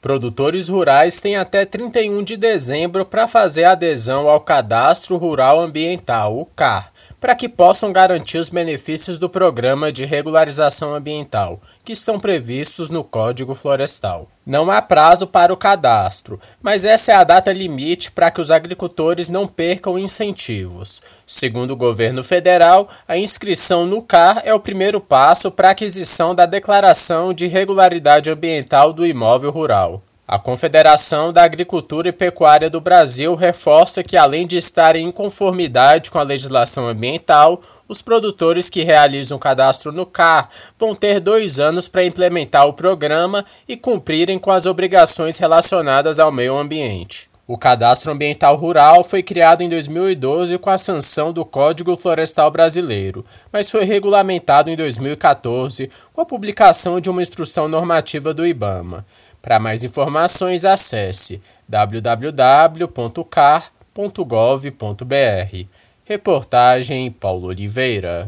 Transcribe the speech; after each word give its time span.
Produtores 0.00 0.68
rurais 0.68 1.18
têm 1.20 1.34
até 1.36 1.64
31 1.66 2.22
de 2.22 2.36
dezembro 2.36 3.04
para 3.04 3.26
fazer 3.26 3.64
adesão 3.64 4.28
ao 4.30 4.40
Cadastro 4.40 5.16
Rural 5.16 5.58
Ambiental, 5.58 6.38
o 6.38 6.44
CAR, 6.46 6.92
para 7.20 7.34
que 7.34 7.48
possam 7.48 7.92
garantir 7.92 8.38
os 8.38 8.48
benefícios 8.48 9.18
do 9.18 9.28
Programa 9.28 9.90
de 9.90 10.04
Regularização 10.04 10.94
Ambiental, 10.94 11.60
que 11.84 11.92
estão 11.92 12.20
previstos 12.20 12.90
no 12.90 13.02
Código 13.02 13.56
Florestal. 13.56 14.28
Não 14.48 14.70
há 14.70 14.80
prazo 14.80 15.26
para 15.26 15.52
o 15.52 15.56
cadastro, 15.58 16.40
mas 16.62 16.82
essa 16.82 17.12
é 17.12 17.14
a 17.14 17.22
data 17.22 17.52
limite 17.52 18.10
para 18.10 18.30
que 18.30 18.40
os 18.40 18.50
agricultores 18.50 19.28
não 19.28 19.46
percam 19.46 19.98
incentivos. 19.98 21.02
Segundo 21.26 21.72
o 21.72 21.76
governo 21.76 22.24
federal, 22.24 22.88
a 23.06 23.18
inscrição 23.18 23.84
no 23.84 24.00
CAR 24.00 24.40
é 24.46 24.54
o 24.54 24.58
primeiro 24.58 25.02
passo 25.02 25.50
para 25.50 25.68
a 25.68 25.72
aquisição 25.72 26.34
da 26.34 26.46
declaração 26.46 27.30
de 27.34 27.46
regularidade 27.46 28.30
ambiental 28.30 28.90
do 28.90 29.04
imóvel 29.04 29.50
rural. 29.50 30.02
A 30.30 30.38
Confederação 30.38 31.32
da 31.32 31.42
Agricultura 31.42 32.10
e 32.10 32.12
Pecuária 32.12 32.68
do 32.68 32.82
Brasil 32.82 33.34
reforça 33.34 34.04
que, 34.04 34.14
além 34.14 34.46
de 34.46 34.58
estar 34.58 34.94
em 34.94 35.10
conformidade 35.10 36.10
com 36.10 36.18
a 36.18 36.22
legislação 36.22 36.86
ambiental, 36.86 37.62
os 37.88 38.02
produtores 38.02 38.68
que 38.68 38.82
realizam 38.84 39.38
o 39.38 39.40
cadastro 39.40 39.90
no 39.90 40.04
CAR 40.04 40.50
vão 40.78 40.94
ter 40.94 41.18
dois 41.18 41.58
anos 41.58 41.88
para 41.88 42.04
implementar 42.04 42.66
o 42.66 42.74
programa 42.74 43.42
e 43.66 43.74
cumprirem 43.74 44.38
com 44.38 44.50
as 44.50 44.66
obrigações 44.66 45.38
relacionadas 45.38 46.20
ao 46.20 46.30
meio 46.30 46.58
ambiente. 46.58 47.26
O 47.46 47.56
Cadastro 47.56 48.12
Ambiental 48.12 48.54
Rural 48.54 49.02
foi 49.02 49.22
criado 49.22 49.62
em 49.62 49.68
2012 49.70 50.58
com 50.58 50.68
a 50.68 50.76
sanção 50.76 51.32
do 51.32 51.42
Código 51.42 51.96
Florestal 51.96 52.50
Brasileiro, 52.50 53.24
mas 53.50 53.70
foi 53.70 53.84
regulamentado 53.84 54.68
em 54.68 54.76
2014 54.76 55.90
com 56.12 56.20
a 56.20 56.26
publicação 56.26 57.00
de 57.00 57.08
uma 57.08 57.22
instrução 57.22 57.66
normativa 57.66 58.34
do 58.34 58.46
IBAMA. 58.46 59.06
Para 59.48 59.58
mais 59.58 59.82
informações, 59.82 60.62
acesse 60.66 61.40
www.car.gov.br. 61.70 63.64
Reportagem 66.04 67.10
Paulo 67.10 67.46
Oliveira. 67.48 68.26